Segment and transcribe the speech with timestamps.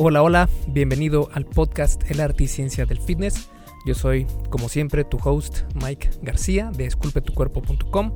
[0.00, 3.50] Hola, hola, bienvenido al podcast El Arte y Ciencia del Fitness.
[3.84, 8.14] Yo soy, como siempre, tu host Mike García de esculpetucuerpo.com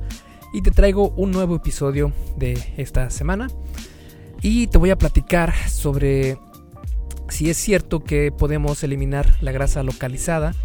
[0.53, 3.49] y te traigo un nuevo episodio de esta semana.
[4.41, 6.37] Y te voy a platicar sobre
[7.27, 10.55] si es cierto que podemos eliminar la grasa localizada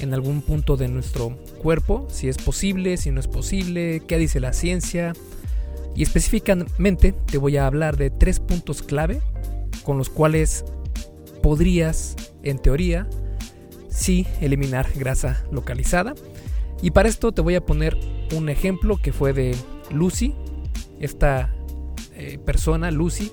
[0.00, 4.40] en algún punto de nuestro cuerpo, si es posible, si no es posible, qué dice
[4.40, 5.12] la ciencia.
[5.94, 9.20] Y específicamente te voy a hablar de tres puntos clave
[9.82, 10.64] con los cuales
[11.42, 13.08] podrías, en teoría,
[13.88, 16.14] sí eliminar grasa localizada.
[16.82, 17.96] Y para esto te voy a poner
[18.36, 19.56] un ejemplo que fue de
[19.90, 20.34] Lucy.
[21.00, 21.54] Esta
[22.14, 23.30] eh, persona, Lucy,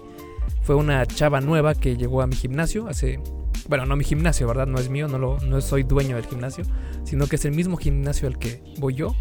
[0.64, 3.20] fue una chava nueva que llegó a mi gimnasio hace...
[3.68, 4.68] Bueno, no mi gimnasio, ¿verdad?
[4.68, 6.66] No es mío, no, lo, no soy dueño del gimnasio,
[7.04, 9.16] sino que es el mismo gimnasio al que voy yo.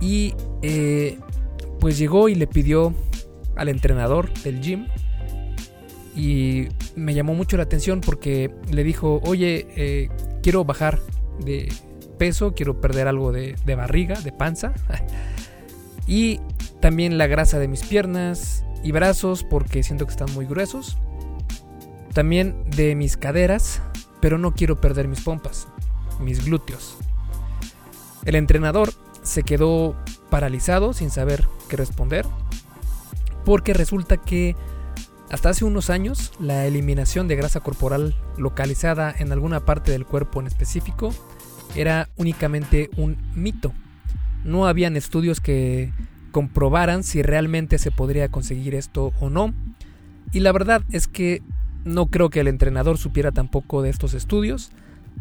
[0.00, 1.18] Y eh,
[1.80, 2.94] pues llegó y le pidió
[3.56, 4.86] al entrenador del gym
[6.20, 10.10] y me llamó mucho la atención porque le dijo, oye, eh,
[10.42, 11.00] quiero bajar
[11.42, 11.72] de
[12.18, 14.74] peso, quiero perder algo de, de barriga, de panza.
[16.06, 16.38] y
[16.80, 20.98] también la grasa de mis piernas y brazos porque siento que están muy gruesos.
[22.12, 23.80] También de mis caderas,
[24.20, 25.68] pero no quiero perder mis pompas,
[26.20, 26.98] mis glúteos.
[28.26, 29.96] El entrenador se quedó
[30.28, 32.26] paralizado sin saber qué responder
[33.46, 34.54] porque resulta que
[35.30, 40.40] hasta hace unos años, la eliminación de grasa corporal localizada en alguna parte del cuerpo
[40.40, 41.14] en específico
[41.76, 43.72] era únicamente un mito.
[44.44, 45.92] No habían estudios que
[46.32, 49.54] comprobaran si realmente se podría conseguir esto o no.
[50.32, 51.42] Y la verdad es que
[51.84, 54.72] no creo que el entrenador supiera tampoco de estos estudios,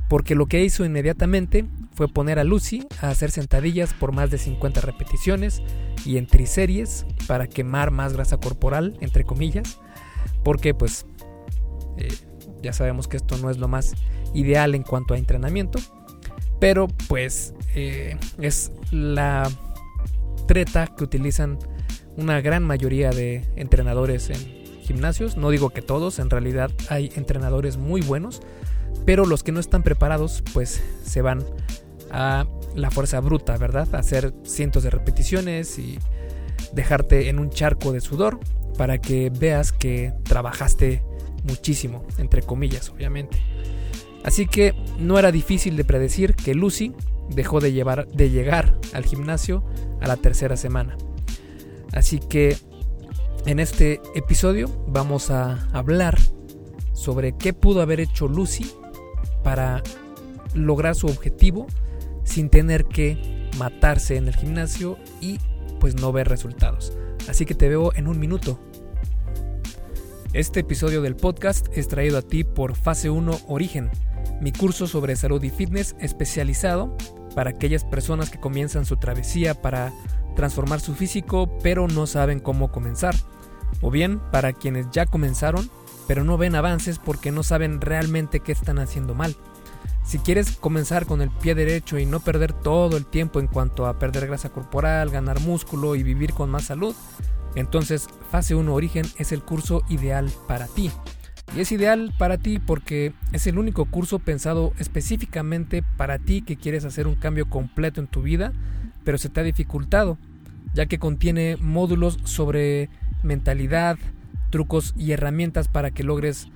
[0.08, 4.40] porque lo que hizo inmediatamente fue poner a Lucy a hacer sentadillas por más de
[4.40, 5.62] 50 repeticiones
[6.04, 9.80] y en triseries para quemar más grasa corporal, entre comillas,
[10.44, 11.06] porque pues
[11.98, 12.14] eh,
[12.62, 13.94] ya sabemos que esto no es lo más
[14.34, 15.80] ideal en cuanto a entrenamiento,
[16.60, 19.50] pero pues eh, es la
[20.48, 21.60] treta que utilizan
[22.18, 27.78] una gran mayoría de entrenadores en gimnasios, no digo que todos, en realidad hay entrenadores
[27.78, 28.42] muy buenos,
[29.06, 31.46] pero los que no están preparados pues se van
[32.12, 33.88] a la fuerza bruta, ¿verdad?
[33.94, 36.00] Hacer cientos de repeticiones y
[36.74, 38.40] dejarte en un charco de sudor
[38.80, 41.04] para que veas que trabajaste
[41.44, 43.38] muchísimo, entre comillas, obviamente.
[44.24, 46.94] Así que no era difícil de predecir que Lucy
[47.30, 49.66] dejó de, llevar, de llegar al gimnasio
[50.00, 50.96] a la tercera semana.
[51.92, 52.56] Así que
[53.46, 56.18] en este episodio vamos a hablar
[56.94, 58.72] sobre qué pudo haber hecho Lucy
[59.44, 59.84] para
[60.54, 61.68] lograr su objetivo
[62.24, 65.38] sin tener que matarse en el gimnasio y
[65.82, 66.94] pues no ver resultados.
[67.28, 68.58] Así que te veo en un minuto.
[70.34, 73.90] Este episodio del podcast es traído a ti por Fase 1 Origen,
[74.40, 76.96] mi curso sobre salud y fitness especializado
[77.34, 79.92] para aquellas personas que comienzan su travesía para
[80.36, 83.16] transformar su físico pero no saben cómo comenzar,
[83.82, 85.68] o bien para quienes ya comenzaron
[86.08, 89.36] pero no ven avances porque no saben realmente qué están haciendo mal.
[90.06, 93.88] Si quieres comenzar con el pie derecho y no perder todo el tiempo en cuanto
[93.88, 96.96] a perder grasa corporal, ganar músculo y vivir con más salud,
[97.56, 100.92] entonces, Fase 1 Origen es el curso ideal para ti.
[101.56, 106.56] Y es ideal para ti porque es el único curso pensado específicamente para ti que
[106.56, 108.54] quieres hacer un cambio completo en tu vida,
[109.04, 110.20] pero se te ha dificultado,
[110.76, 112.90] ya que contiene módulos sobre
[113.24, 113.98] mentalidad,
[114.52, 116.50] trucos y herramientas para que logres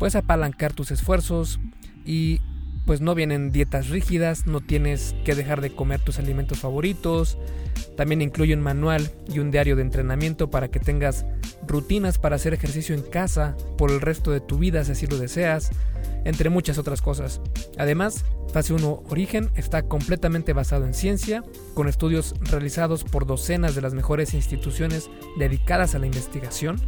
[0.00, 1.60] pues apalancar tus esfuerzos
[2.04, 2.40] y
[2.90, 7.38] pues no vienen dietas rígidas, no tienes que dejar de comer tus alimentos favoritos.
[7.96, 11.24] También incluye un manual y un diario de entrenamiento para que tengas
[11.68, 15.18] rutinas para hacer ejercicio en casa por el resto de tu vida si así lo
[15.18, 15.70] deseas,
[16.24, 17.40] entre muchas otras cosas.
[17.78, 23.82] Además, Fase 1 Origen está completamente basado en ciencia, con estudios realizados por docenas de
[23.82, 26.80] las mejores instituciones dedicadas a la investigación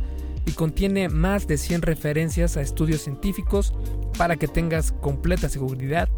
[0.46, 3.74] y contiene más de 100 referencias a estudios científicos
[4.18, 6.08] para que tengas completa seguridad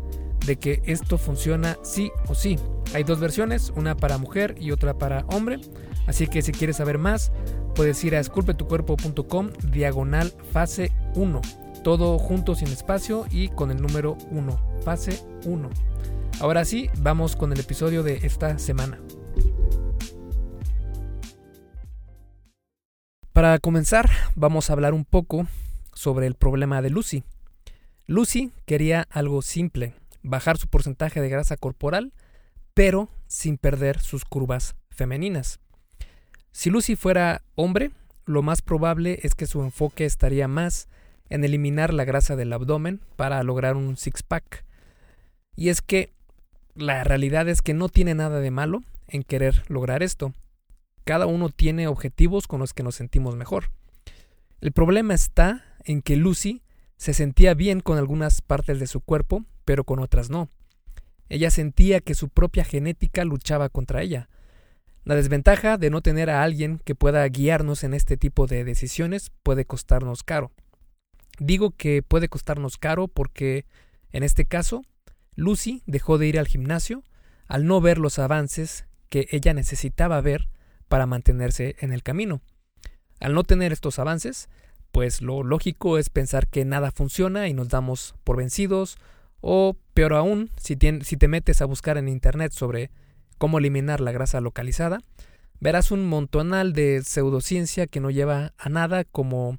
[0.47, 2.59] de que esto funciona sí o sí.
[2.94, 5.61] Hay dos versiones, una para mujer y otra para hombre,
[6.06, 7.32] así que si quieres saber más,
[7.75, 11.41] puedes ir a esculpetucuerpo.com diagonal fase 1,
[11.82, 15.71] todo junto sin espacio y con el número 1, fase 1.
[16.41, 18.99] Ahora sí, vamos con el episodio de esta semana.
[23.35, 25.49] Para comenzar, vamos a hablar un poco
[25.93, 27.25] sobre el problema de Lucy.
[28.07, 29.93] Lucy quería algo simple,
[30.23, 32.13] bajar su porcentaje de grasa corporal,
[32.75, 35.59] pero sin perder sus curvas femeninas.
[36.53, 37.91] Si Lucy fuera hombre,
[38.25, 40.87] lo más probable es que su enfoque estaría más
[41.29, 44.65] en eliminar la grasa del abdomen para lograr un six-pack.
[45.57, 46.13] Y es que
[46.77, 50.35] la realidad es que no tiene nada de malo en querer lograr esto.
[51.05, 53.71] Cada uno tiene objetivos con los que nos sentimos mejor.
[54.61, 56.62] El problema está en que Lucy
[56.97, 60.49] se sentía bien con algunas partes de su cuerpo, pero con otras no.
[61.29, 64.29] Ella sentía que su propia genética luchaba contra ella.
[65.05, 69.31] La desventaja de no tener a alguien que pueda guiarnos en este tipo de decisiones
[69.43, 70.53] puede costarnos caro.
[71.39, 73.67] Digo que puede costarnos caro porque,
[74.12, 74.83] en este caso,
[75.35, 77.03] Lucy dejó de ir al gimnasio
[77.47, 80.49] al no ver los avances que ella necesitaba ver
[80.94, 82.41] para mantenerse en el camino.
[83.19, 84.49] Al no tener estos avances,
[84.93, 88.96] pues lo lógico es pensar que nada funciona y nos damos por vencidos,
[89.41, 92.93] o peor aún, si, te metes a buscar en internet sobre
[93.38, 95.00] cómo eliminar la grasa localizada,
[95.58, 99.58] verás un montonal de pseudociencia que no lleva a nada como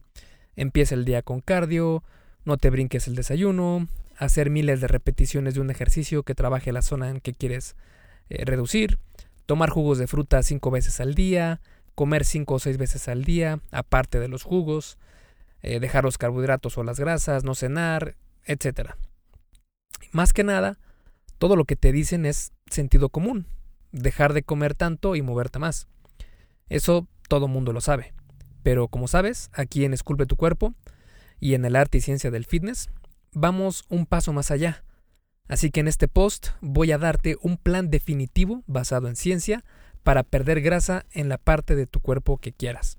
[0.55, 2.01] empieza el día con cardio,
[2.45, 6.81] no te brinques el desayuno, hacer miles de repeticiones de un ejercicio que trabaje la
[6.81, 7.75] zona en que quieres
[8.29, 8.99] eh, reducir,
[9.45, 11.61] tomar jugos de fruta cinco veces al día,
[11.95, 14.97] comer cinco o seis veces al día, aparte de los jugos,
[15.61, 18.91] eh, dejar los carbohidratos o las grasas, no cenar, etc.
[20.11, 20.77] Más que nada,
[21.37, 23.47] todo lo que te dicen es sentido común,
[23.91, 25.87] dejar de comer tanto y moverte más.
[26.69, 28.13] Eso todo mundo lo sabe.
[28.63, 30.73] Pero como sabes, aquí en Esculpe tu cuerpo
[31.39, 32.89] y en el arte y ciencia del fitness,
[33.31, 34.83] vamos un paso más allá.
[35.47, 39.63] Así que en este post voy a darte un plan definitivo basado en ciencia
[40.03, 42.97] para perder grasa en la parte de tu cuerpo que quieras.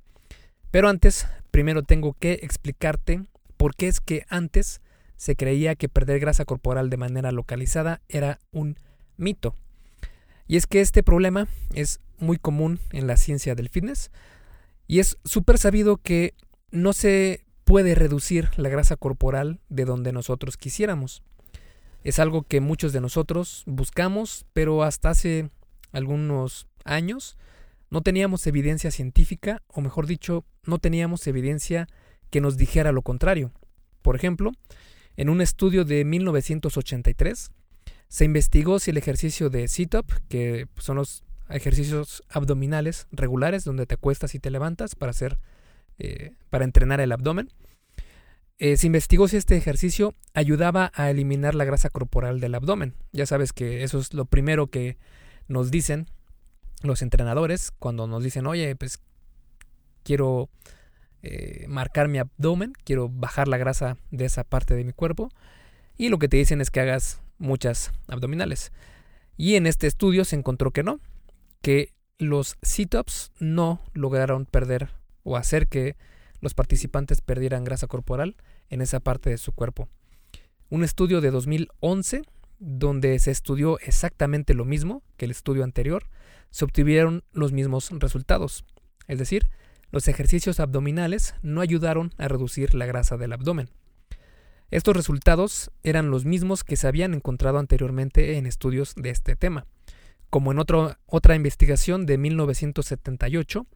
[0.71, 3.25] Pero antes, primero tengo que explicarte
[3.57, 4.81] por qué es que antes
[5.17, 8.77] se creía que perder grasa corporal de manera localizada era un
[9.17, 9.55] mito.
[10.47, 14.11] Y es que este problema es muy común en la ciencia del fitness
[14.87, 16.35] y es súper sabido que
[16.71, 21.23] no se puede reducir la grasa corporal de donde nosotros quisiéramos.
[22.07, 25.51] Es algo que muchos de nosotros buscamos, pero hasta hace
[25.91, 27.37] algunos años
[27.91, 31.89] no teníamos evidencia científica, o mejor dicho, no teníamos evidencia
[32.31, 33.51] que nos dijera lo contrario.
[34.03, 34.53] Por ejemplo,
[35.17, 37.51] en un estudio de 1983,
[38.07, 43.95] se investigó si el ejercicio de sit-up, que son los ejercicios abdominales regulares donde te
[43.95, 45.41] acuestas y te levantas para hacer
[45.99, 47.49] eh, para entrenar el abdomen.
[48.59, 52.95] Eh, se investigó si este ejercicio ayudaba a eliminar la grasa corporal del abdomen.
[53.13, 54.97] Ya sabes que eso es lo primero que
[55.47, 56.07] nos dicen
[56.83, 59.01] los entrenadores cuando nos dicen, oye, pues
[60.03, 60.49] quiero
[61.23, 65.31] eh, marcar mi abdomen, quiero bajar la grasa de esa parte de mi cuerpo.
[65.99, 68.73] Y lo que te dicen es que hagas muchas abdominales.
[69.37, 71.01] Y en este estudio se encontró que no,
[71.61, 74.91] que los sit-ups no lograron perder
[75.25, 75.97] o hacer que
[76.41, 78.37] los participantes perdieran grasa corporal
[78.71, 79.89] en esa parte de su cuerpo.
[80.69, 82.23] Un estudio de 2011,
[82.59, 86.09] donde se estudió exactamente lo mismo que el estudio anterior,
[86.51, 88.65] se obtuvieron los mismos resultados.
[89.07, 89.49] Es decir,
[89.91, 93.71] los ejercicios abdominales no ayudaron a reducir la grasa del abdomen.
[94.71, 99.67] Estos resultados eran los mismos que se habían encontrado anteriormente en estudios de este tema,
[100.29, 103.67] como en otra investigación de 1978,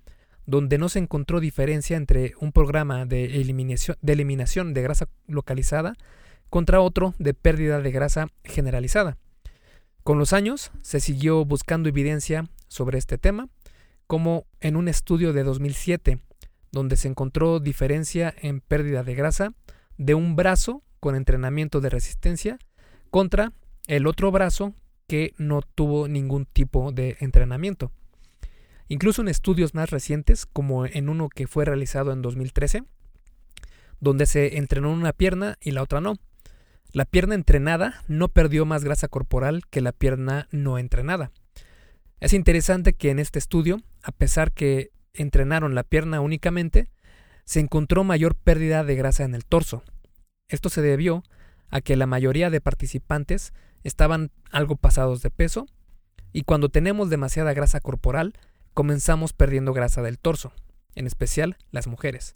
[0.46, 5.94] donde no se encontró diferencia entre un programa de eliminación, de eliminación de grasa localizada
[6.48, 9.16] contra otro de pérdida de grasa generalizada.
[10.02, 13.48] Con los años se siguió buscando evidencia sobre este tema,
[14.06, 16.18] como en un estudio de 2007,
[16.72, 19.54] donde se encontró diferencia en pérdida de grasa
[19.98, 22.58] de un brazo con entrenamiento de resistencia
[23.10, 23.52] contra
[23.86, 24.74] el otro brazo
[25.06, 27.92] que no tuvo ningún tipo de entrenamiento.
[28.90, 32.82] Incluso en estudios más recientes, como en uno que fue realizado en 2013,
[34.00, 36.16] donde se entrenó una pierna y la otra no.
[36.90, 41.30] La pierna entrenada no perdió más grasa corporal que la pierna no entrenada.
[42.18, 46.90] Es interesante que en este estudio, a pesar que entrenaron la pierna únicamente,
[47.44, 49.84] se encontró mayor pérdida de grasa en el torso.
[50.48, 51.22] Esto se debió
[51.68, 53.52] a que la mayoría de participantes
[53.84, 55.68] estaban algo pasados de peso
[56.32, 58.34] y cuando tenemos demasiada grasa corporal
[58.80, 60.54] comenzamos perdiendo grasa del torso,
[60.94, 62.34] en especial las mujeres.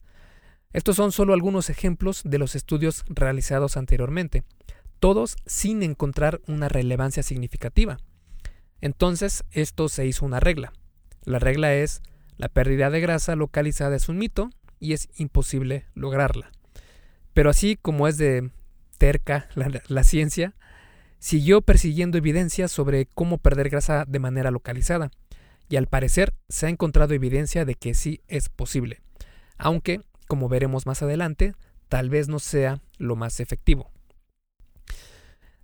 [0.74, 4.42] Estos son solo algunos ejemplos de los estudios realizados anteriormente,
[5.00, 7.96] todos sin encontrar una relevancia significativa.
[8.82, 10.74] Entonces, esto se hizo una regla.
[11.24, 12.02] La regla es,
[12.36, 16.52] la pérdida de grasa localizada es un mito y es imposible lograrla.
[17.32, 18.50] Pero así como es de
[18.98, 20.52] terca la, ciencia,
[21.20, 25.10] siguió persiguiendo evidencias sobre cómo perder grasa de manera localizada,
[25.68, 29.00] y al parecer se ha encontrado evidencia de que sí es posible,
[29.56, 31.54] aunque, como veremos más adelante,
[31.88, 33.90] tal vez no sea lo más efectivo.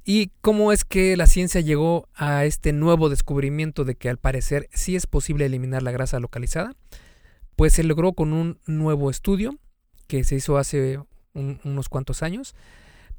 [0.04, 4.68] ¿Y cómo es que la ciencia llegó a este nuevo descubrimiento de que al parecer
[4.72, 6.74] sí es posible eliminar la grasa localizada?
[7.54, 9.58] Pues se logró con un nuevo estudio
[10.06, 10.98] que se hizo hace
[11.34, 12.54] unos cuantos años.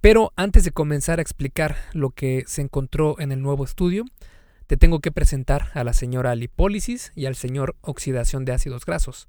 [0.02, 4.04] Pero antes de comenzar a explicar lo que se encontró en el nuevo estudio,
[4.72, 9.28] te tengo que presentar a la señora lipólisis y al señor oxidación de ácidos grasos.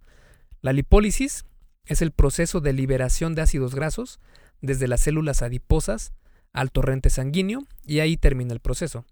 [0.61, 1.47] La lipólisis
[1.85, 4.21] es el proceso de liberación de ácidos grasos
[4.61, 6.13] desde las células adiposas
[6.53, 9.05] al torrente sanguíneo y ahí termina el proceso.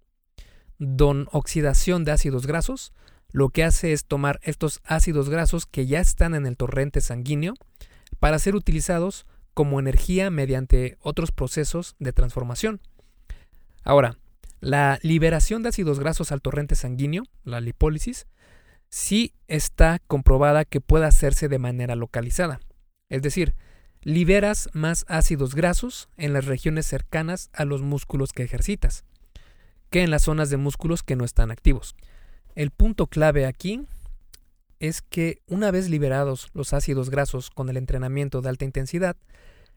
[0.79, 2.93] Don oxidación de ácidos grasos
[3.33, 7.55] lo que hace es tomar estos ácidos grasos que ya están en el torrente sanguíneo
[8.21, 12.81] para ser utilizados como energía mediante otros procesos de transformación.
[13.83, 14.17] Ahora,
[14.61, 18.27] la liberación de ácidos grasos al torrente sanguíneo, la lipólisis,
[18.89, 22.61] sí está comprobada que puede hacerse de manera localizada.
[23.09, 23.55] Es decir,
[24.03, 29.05] liberas más ácidos grasos en las regiones cercanas a los músculos que ejercitas
[29.91, 31.97] que en las zonas de músculos que no están activos.
[32.55, 33.87] El punto clave aquí
[34.79, 39.17] es que una vez liberados los ácidos grasos con el entrenamiento de alta intensidad,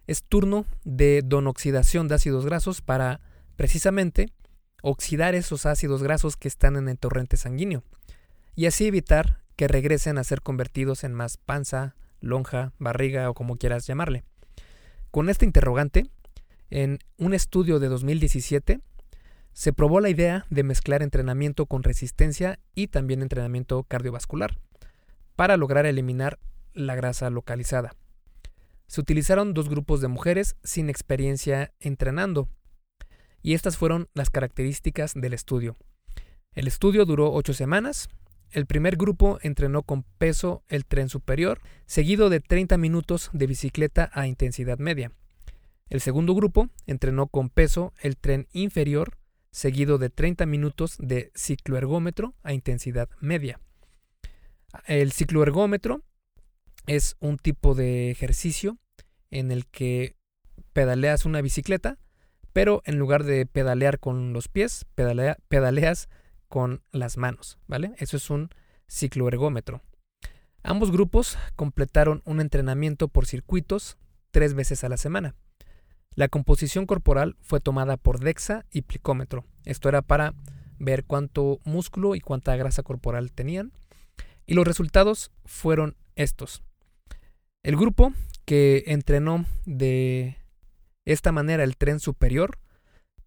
[0.07, 3.21] es turno de donoxidación de ácidos grasos para
[3.55, 4.29] precisamente
[4.83, 7.83] oxidar esos ácidos grasos que están en el torrente sanguíneo
[8.53, 13.55] y así evitar que regresen a ser convertidos en más panza, lonja, barriga o como
[13.55, 14.25] quieras llamarle.
[15.09, 16.09] Con este interrogante,
[16.69, 18.81] en un estudio de 2017,
[19.53, 24.59] se probó la idea de mezclar entrenamiento con resistencia y también entrenamiento cardiovascular
[25.37, 26.39] para lograr eliminar
[26.73, 27.95] la grasa localizada.
[28.87, 32.49] Se utilizaron dos grupos de mujeres sin experiencia entrenando
[33.43, 35.77] y estas fueron las características del estudio.
[36.53, 38.09] El estudio duró ocho semanas
[38.53, 44.11] el primer grupo entrenó con peso el tren superior, seguido de 30 minutos de bicicleta
[44.13, 45.11] a intensidad media.
[45.89, 49.17] El segundo grupo entrenó con peso el tren inferior,
[49.49, 53.59] seguido de 30 minutos de cicloergómetro a intensidad media.
[54.85, 56.03] El cicloergómetro
[56.85, 58.77] es un tipo de ejercicio
[59.31, 60.15] en el que
[60.73, 61.97] pedaleas una bicicleta,
[62.53, 66.09] pero en lugar de pedalear con los pies, pedaleas
[66.47, 67.93] con las manos, ¿vale?
[67.97, 68.49] Eso es un
[68.87, 69.81] cicloergómetro.
[70.61, 73.97] Ambos grupos completaron un entrenamiento por circuitos
[74.31, 75.35] tres veces a la semana.
[76.15, 79.45] La composición corporal fue tomada por DEXA y plicómetro.
[79.65, 80.35] Esto era para
[80.77, 83.73] ver cuánto músculo y cuánta grasa corporal tenían.
[84.45, 86.61] Y los resultados fueron estos.
[87.63, 88.13] El grupo
[88.45, 90.37] que entrenó de
[91.05, 92.59] esta manera el tren superior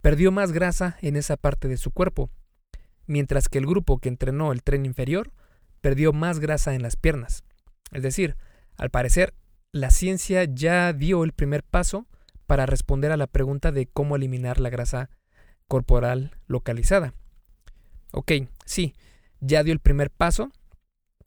[0.01, 2.31] perdió más grasa en esa parte de su cuerpo,
[3.07, 5.33] mientras que el grupo que entrenó el tren inferior
[5.81, 7.45] perdió más grasa en las piernas.
[7.93, 8.37] Es decir,
[8.77, 9.35] al parecer,
[9.73, 12.07] la ciencia ya dio el primer paso
[12.47, 15.11] para responder a la pregunta de cómo eliminar la grasa
[15.69, 17.15] corporal localizada.
[18.13, 18.33] Ok,
[18.65, 18.95] sí,
[19.41, 20.51] ya dio el primer paso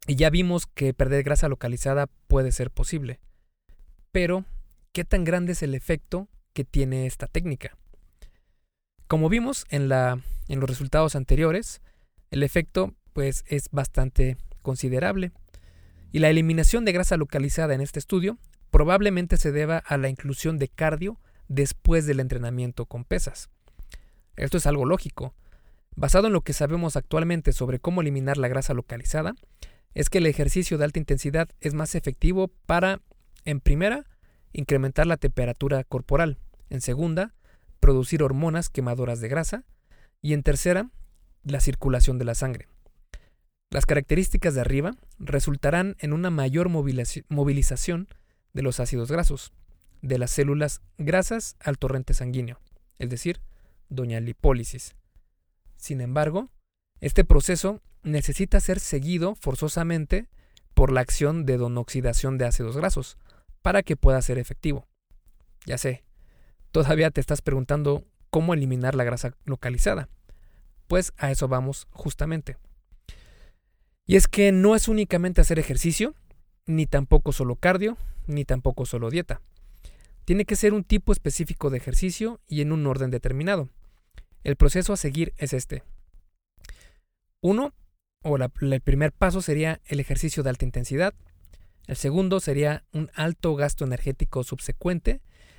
[0.07, 3.19] y ya vimos que perder grasa localizada puede ser posible.
[4.11, 4.45] Pero,
[4.91, 6.27] ¿qué tan grande es el efecto
[6.59, 7.77] que tiene esta técnica?
[9.07, 11.81] Como vimos en, en los resultados anteriores,
[12.31, 15.31] el efecto pues es bastante considerable.
[16.11, 18.39] Y la eliminación de grasa localizada en este estudio
[18.71, 23.49] probablemente se deba a la inclusión de cardio después del entrenamiento con pesas.
[24.35, 25.33] Esto es algo lógico.
[25.95, 29.33] Basado en lo que sabemos actualmente sobre cómo eliminar la grasa localizada,
[29.93, 32.99] es que el ejercicio de alta intensidad es más efectivo para,
[33.45, 34.03] en primera,
[34.51, 36.37] incrementar la temperatura corporal,
[36.69, 37.33] en segunda,
[37.79, 39.63] producir hormonas quemadoras de grasa
[40.21, 40.89] y en tercera,
[41.43, 42.67] la circulación de la sangre.
[43.71, 48.07] Las características de arriba resultarán en una mayor movilización
[48.53, 49.53] de los ácidos grasos,
[50.01, 52.59] de las células grasas al torrente sanguíneo,
[52.97, 53.41] es decir,
[53.89, 54.95] doña lipólisis.
[55.77, 56.49] Sin embargo,
[56.99, 60.29] este proceso necesita ser seguido forzosamente
[60.73, 63.17] por la acción de donoxidación de ácidos grasos
[63.61, 64.87] para que pueda ser efectivo.
[65.65, 66.03] Ya sé,
[66.71, 70.09] Todavía te estás preguntando cómo eliminar la grasa localizada.
[70.87, 72.57] Pues a eso vamos justamente.
[74.05, 76.15] Y es que no es únicamente hacer ejercicio,
[76.65, 77.97] ni tampoco solo cardio,
[78.27, 79.41] ni tampoco solo dieta.
[80.25, 83.69] Tiene que ser un tipo específico de ejercicio y en un orden determinado.
[84.43, 85.83] El proceso a seguir es este.
[87.41, 87.73] Uno,
[88.21, 91.13] o el primer paso sería el ejercicio de alta intensidad.
[91.87, 95.21] El segundo sería un alto gasto energético subsecuente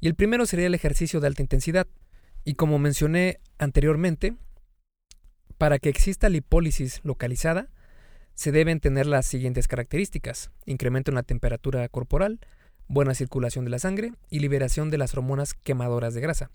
[0.00, 1.86] Y el primero sería el ejercicio de alta intensidad.
[2.44, 4.36] Y como mencioné anteriormente,
[5.58, 7.70] para que exista lipólisis localizada,
[8.34, 10.50] se deben tener las siguientes características.
[10.66, 12.40] Incremento en la temperatura corporal,
[12.86, 16.50] buena circulación de la sangre y liberación de las hormonas quemadoras de grasa.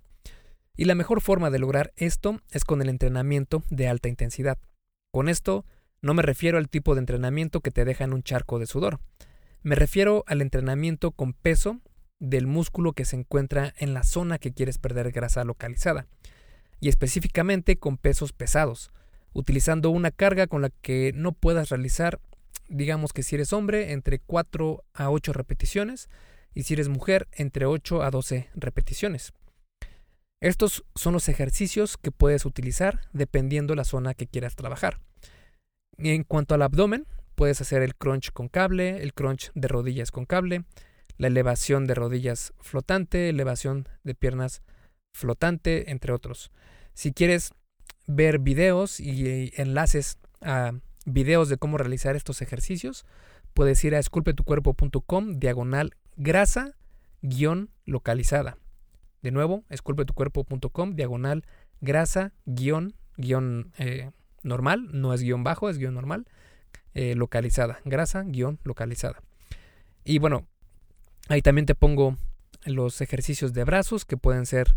[0.77, 4.59] Y la mejor forma de lograr esto es con el entrenamiento de alta intensidad.
[5.11, 5.65] Con esto
[6.01, 8.99] no me refiero al tipo de entrenamiento que te deja en un charco de sudor.
[9.63, 11.81] Me refiero al entrenamiento con peso
[12.21, 16.07] del músculo que se encuentra en la zona que quieres perder grasa localizada.
[16.79, 18.91] Y específicamente con pesos pesados,
[19.33, 22.21] utilizando una carga con la que no puedas realizar
[22.71, 26.09] digamos que si eres hombre, entre 4 a 8 repeticiones
[26.53, 29.33] y si eres mujer, entre 8 a 12 repeticiones.
[30.41, 34.99] Estos son los ejercicios que puedes utilizar dependiendo la zona que quieras trabajar.
[35.97, 40.25] En cuanto al abdomen, puedes hacer el crunch con cable, el crunch de rodillas con
[40.25, 40.63] cable,
[41.21, 44.63] la elevación de rodillas flotante, elevación de piernas
[45.13, 46.51] flotante, entre otros.
[46.95, 47.53] Si quieres
[48.07, 50.71] ver videos y enlaces a
[51.05, 53.05] videos de cómo realizar estos ejercicios,
[53.53, 56.75] puedes ir a esculpetucuerpo.com diagonal grasa
[57.21, 58.57] guion localizada.
[59.21, 61.45] De nuevo, esculpetucuerpo.com diagonal
[61.81, 64.09] grasa guion guion eh,
[64.41, 66.25] normal, no es guion bajo, es guion normal,
[66.95, 69.21] eh, localizada, grasa guion localizada.
[70.03, 70.47] Y bueno,
[71.31, 72.17] ahí también te pongo
[72.65, 74.75] los ejercicios de brazos que pueden ser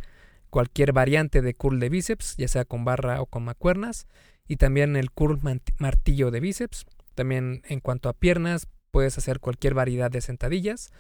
[0.51, 4.07] cualquier variante de curl de bíceps, ya sea con barra o con macuernas
[4.47, 5.41] y también el curl
[5.79, 6.87] martillo de bíceps.
[7.15, 10.93] También en cuanto a piernas, puedes hacer cualquier variedad de sentadillas,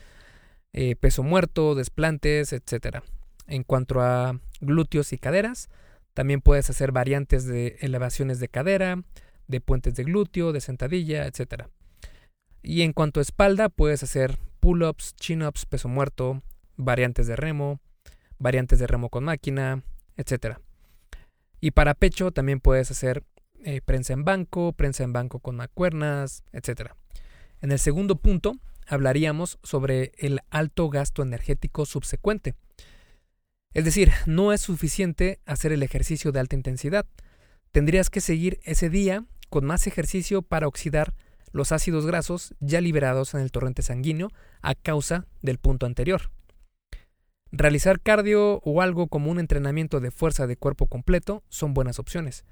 [0.72, 2.98] eh, peso muerto, desplantes, etc.
[3.46, 5.68] En cuanto a glúteos y caderas,
[6.14, 9.02] también puedes hacer variantes de elevaciones de cadera,
[9.46, 11.66] de puentes de glúteo, de sentadilla, etc.
[12.64, 16.42] Y en cuanto a espalda, puedes hacer pull-ups, chin-ups, peso muerto,
[16.76, 17.78] variantes de remo,
[18.38, 19.82] variantes de remo con máquina,
[20.16, 20.56] etc.
[21.60, 23.22] Y para pecho también puedes hacer
[23.62, 26.92] eh, prensa en banco, prensa en banco con macuernas, etc.
[27.60, 32.54] En el segundo punto hablaríamos sobre el alto gasto energético subsecuente.
[33.74, 37.04] Es decir, no es suficiente hacer el ejercicio de alta intensidad.
[37.72, 41.12] Tendrías que seguir ese día con más ejercicio para oxidar
[41.54, 46.30] los ácidos grasos ya liberados en el torrente sanguíneo a causa del punto anterior.
[47.52, 52.44] Realizar cardio o algo como un entrenamiento de fuerza de cuerpo completo son buenas opciones,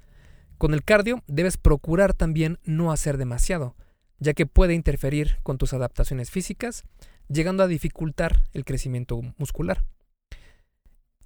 [0.57, 3.75] con el cardio debes procurar también no hacer demasiado,
[4.19, 6.83] ya que puede interferir con tus adaptaciones físicas,
[7.27, 9.83] llegando a dificultar el crecimiento muscular.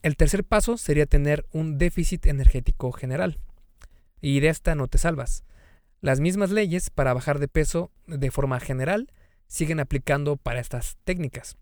[0.02, 3.38] El tercer paso sería tener un déficit energético general.
[4.22, 5.44] Y de esta no te salvas.
[6.02, 9.12] Las mismas leyes para bajar de peso de forma general
[9.48, 11.58] siguen aplicando para estas técnicas.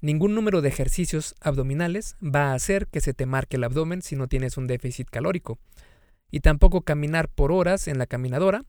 [0.00, 4.14] Ningún número de ejercicios abdominales va a hacer que se te marque el abdomen si
[4.14, 5.58] no tienes un déficit calórico,
[6.30, 8.64] y tampoco caminar por horas en la caminadora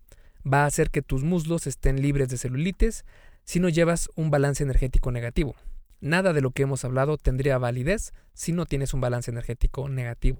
[0.51, 3.05] va a hacer que tus muslos estén libres de celulitis
[3.43, 5.55] si no llevas un balance energético negativo.
[6.01, 10.39] Nada de lo que hemos hablado tendría validez si no tienes un balance energético negativo.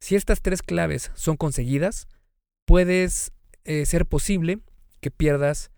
[0.00, 2.08] Si estas tres claves son conseguidas,
[2.66, 3.32] puedes
[3.68, 4.60] eh, ser posible
[5.02, 5.70] que pierdas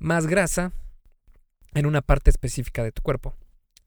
[0.00, 0.72] más grasa
[1.72, 3.36] en una parte específica de tu cuerpo.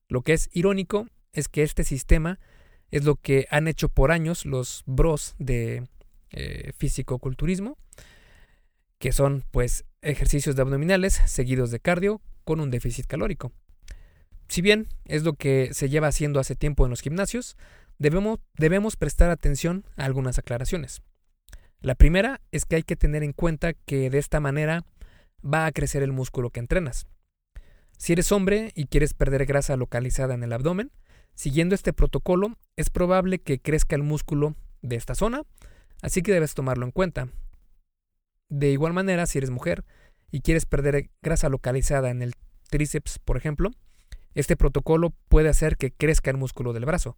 [0.07, 2.39] Lo que es irónico es que este sistema
[2.91, 5.83] es lo que han hecho por años los bros de
[6.29, 7.77] eh, físico-culturismo,
[8.99, 13.51] que son pues ejercicios de abdominales seguidos de cardio con un déficit calórico.
[14.47, 17.57] Si bien es lo que se lleva haciendo hace tiempo en los gimnasios,
[17.97, 21.01] debemos, debemos prestar atención a algunas aclaraciones.
[21.85, 24.85] La primera es que hay que tener en cuenta que de esta manera
[25.43, 27.05] va a crecer el músculo que entrenas.
[27.97, 30.91] Si eres hombre y quieres perder grasa localizada en el abdomen,
[31.35, 35.43] Siguiendo este protocolo, es probable que crezca el músculo de esta zona,
[36.01, 37.27] así que debes tomarlo en cuenta.
[38.47, 39.83] De igual manera, si eres mujer
[40.31, 42.33] y quieres perder grasa localizada en el
[42.69, 43.71] tríceps, por ejemplo,
[44.33, 47.17] Este protocolo puede hacer que crezca el músculo del brazo,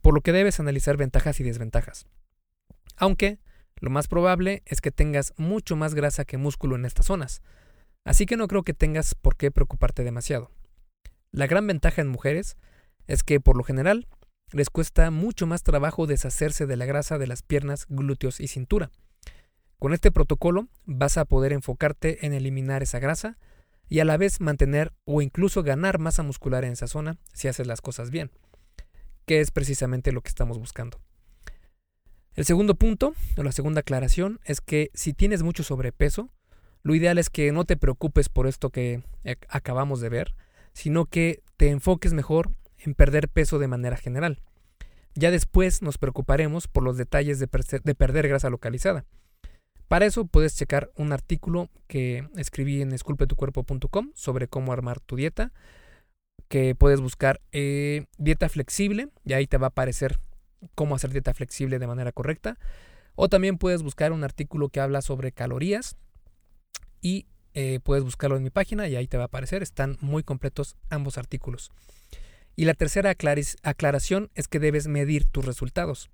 [0.00, 2.06] por lo que debes analizar ventajas y desventajas.
[2.96, 3.40] Aunque
[3.82, 7.42] lo más probable es que tengas mucho más grasa que músculo en estas zonas,
[8.04, 10.52] así que no creo que tengas por qué preocuparte demasiado.
[11.32, 12.56] La gran ventaja en mujeres
[13.08, 14.06] es que por lo general
[14.52, 18.92] les cuesta mucho más trabajo deshacerse de la grasa de las piernas, glúteos y cintura.
[19.80, 23.36] Con este protocolo vas a poder enfocarte en eliminar esa grasa
[23.88, 27.66] y a la vez mantener o incluso ganar masa muscular en esa zona si haces
[27.66, 28.30] las cosas bien,
[29.26, 31.00] que es precisamente lo que estamos buscando.
[32.34, 36.30] El segundo punto, o la segunda aclaración, es que si tienes mucho sobrepeso,
[36.82, 39.02] lo ideal es que no te preocupes por esto que
[39.48, 40.34] acabamos de ver,
[40.72, 44.40] sino que te enfoques mejor en perder peso de manera general.
[45.14, 49.04] Ya después nos preocuparemos por los detalles de, perder grasa localizada.
[49.86, 55.52] Para eso puedes checar un artículo que escribí en esculpetucuerpo.com sobre cómo armar tu dieta,
[56.48, 60.18] que puedes buscar eh, dieta flexible y ahí te va a aparecer
[60.74, 62.58] cómo hacer dieta flexible de manera correcta.
[63.14, 65.96] O también puedes buscar un artículo que habla sobre calorías
[67.00, 69.62] y eh, puedes buscarlo en mi página y ahí te va a aparecer.
[69.62, 71.70] Están muy completos ambos artículos.
[72.56, 73.10] Y la tercera
[73.62, 76.10] aclaración es que debes medir tus resultados.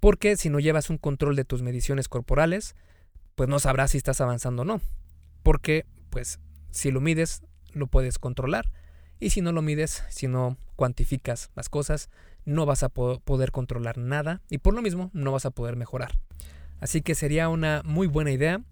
[0.00, 2.76] Porque si no llevas un control de tus mediciones corporales,
[3.34, 4.80] pues no sabrás si estás avanzando o no.
[5.42, 7.42] Porque, pues, si lo mides,
[7.72, 8.70] lo puedes controlar.
[9.18, 12.10] Y si no lo mides, si no cuantificas las cosas,
[12.44, 16.18] no vas a poder controlar nada y por lo mismo no vas a poder mejorar.
[16.80, 18.62] Así que sería una muy buena idea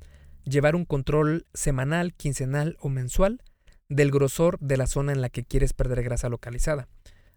[0.44, 3.42] llevar un control semanal, quincenal o mensual
[3.88, 6.88] del grosor de la zona en la que quieres perder grasa localizada.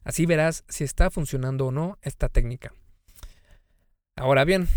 [0.04, 2.74] Así verás si está funcionando o no esta técnica.
[4.15, 4.67] Ahora bien,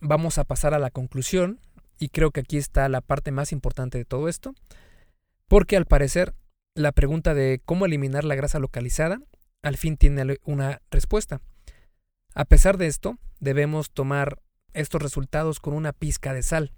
[0.00, 1.60] vamos a pasar a la conclusión
[1.98, 4.54] y creo que aquí está la parte más importante de todo esto,
[5.48, 6.34] porque al parecer
[6.74, 9.20] la pregunta de cómo eliminar la grasa localizada
[9.62, 11.40] al fin tiene una respuesta.
[12.34, 14.40] A pesar de esto, debemos tomar
[14.72, 16.72] estos resultados con una pizca de sal,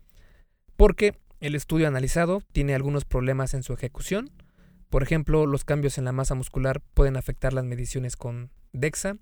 [0.76, 4.30] porque el estudio analizado tiene algunos problemas en su ejecución.
[4.90, 9.16] Por ejemplo, los cambios en la masa muscular pueden afectar las mediciones con DEXA.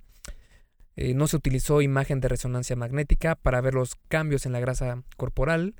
[0.96, 5.02] Eh, no se utilizó imagen de resonancia magnética para ver los cambios en la grasa
[5.16, 5.74] corporal,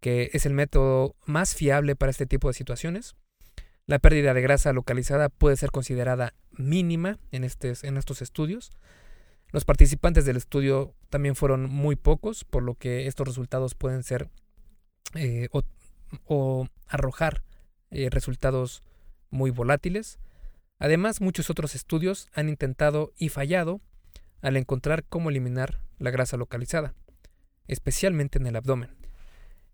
[0.00, 3.14] que es el método más fiable para este tipo de situaciones.
[3.86, 8.72] La pérdida de grasa localizada puede ser considerada mínima en, en estos estudios.
[9.52, 14.30] Los participantes del estudio también fueron muy pocos, por lo que estos resultados pueden ser
[15.14, 15.48] eh,
[16.24, 17.42] o arrojar
[17.90, 18.82] eh, resultados
[19.30, 20.18] muy volátiles.
[20.78, 23.80] Además, muchos otros estudios han intentado y fallado
[24.40, 26.94] al encontrar cómo eliminar la grasa localizada,
[27.66, 28.90] especialmente en el abdomen.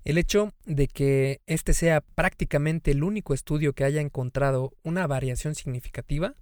[0.05, 5.55] El hecho de que este sea prácticamente el único estudio que haya encontrado una variación
[5.55, 6.35] significativa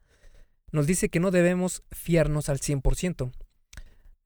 [0.74, 3.30] nos dice que no debemos fiarnos al 100%.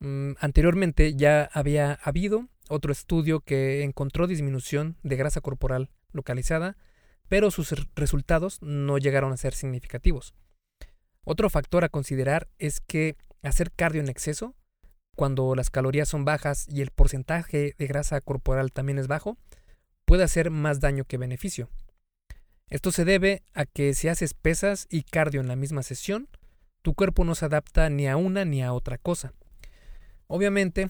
[0.01, 6.79] Mm, anteriormente ya había habido otro estudio que encontró disminución de grasa corporal localizada,
[7.29, 10.33] pero sus resultados no llegaron a ser significativos.
[11.23, 14.55] Otro factor a considerar es que hacer cardio en exceso,
[15.17, 19.37] cuando las calorías son bajas y el porcentaje de grasa corporal también es bajo,
[20.07, 21.69] puede hacer más daño que beneficio.
[22.71, 26.29] Esto se debe a que si haces pesas y cardio en la misma sesión,
[26.83, 29.33] tu cuerpo no se adapta ni a una ni a otra cosa.
[30.27, 30.89] Obviamente,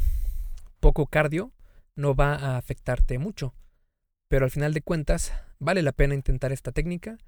[0.80, 1.52] poco cardio
[1.94, 3.54] no va a afectarte mucho.
[4.28, 7.18] Pero al final de cuentas, vale la pena intentar esta técnica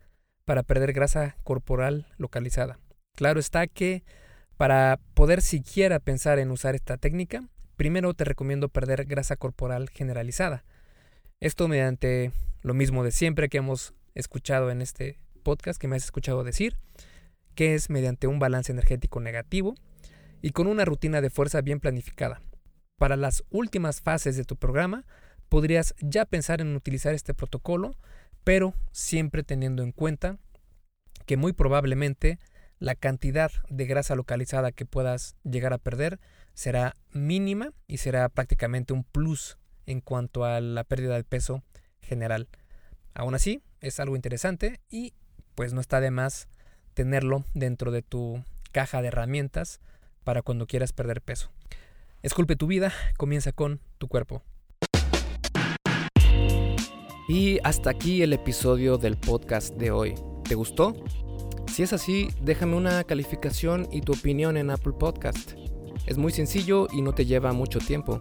[0.45, 2.79] para perder grasa corporal localizada.
[3.15, 4.03] Claro está que
[4.57, 10.65] para poder siquiera pensar en usar esta técnica, primero te recomiendo perder grasa corporal generalizada.
[11.39, 12.33] Esto mediante
[12.63, 16.77] lo mismo de siempre que hemos escuchado en este podcast, que me has escuchado decir,
[17.55, 19.75] que es mediante un balance energético negativo
[20.43, 22.43] y con una rutina de fuerza bien planificada.
[22.99, 25.05] Para las últimas fases de tu programa,
[25.49, 27.97] podrías ya pensar en utilizar este protocolo,
[28.45, 30.39] pero siempre teniendo en cuenta
[31.27, 32.39] que muy probablemente
[32.79, 36.19] la cantidad de grasa localizada que puedas llegar a perder
[36.55, 41.63] será mínima y será prácticamente un plus en cuanto a la pérdida de peso
[42.01, 42.49] general.
[43.15, 45.15] Aún así, es algo interesante y
[45.55, 46.49] pues no está de más
[46.95, 49.81] tenerlo dentro de tu caja de herramientas
[50.25, 51.51] para cuando quieras perder peso.
[52.23, 54.43] Esculpe tu vida, comienza con tu cuerpo.
[57.29, 60.15] Y hasta aquí el episodio del podcast de hoy.
[60.45, 60.95] ¿Te gustó?
[61.73, 65.53] Si es así, déjame una calificación y tu opinión en Apple Podcast.
[66.07, 68.21] Es muy sencillo y no te lleva mucho tiempo.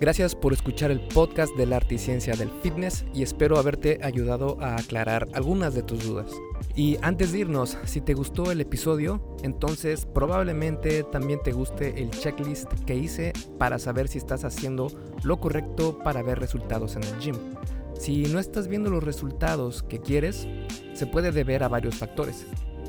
[0.00, 4.00] Gracias por escuchar el podcast de la arte y ciencia del fitness y espero haberte
[4.02, 6.32] ayudado a aclarar algunas de tus dudas.
[6.74, 12.10] Y antes de irnos, si te gustó el episodio, entonces probablemente también te guste el
[12.10, 14.88] checklist que hice para saber si estás haciendo
[15.22, 17.36] lo correcto para ver resultados en el gym.
[17.96, 20.48] Si no estás viendo los resultados que quieres,
[20.94, 22.46] se puede deber a varios factores.